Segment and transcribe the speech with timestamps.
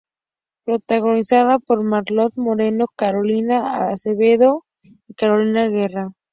[0.65, 4.65] Protagonizada por Marlon Moreno, Carolina Acevedo
[5.07, 6.09] y Carolina Guerra.